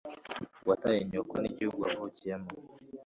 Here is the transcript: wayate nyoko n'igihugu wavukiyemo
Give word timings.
wayate 0.67 0.99
nyoko 1.09 1.35
n'igihugu 1.39 1.79
wavukiyemo 1.85 2.49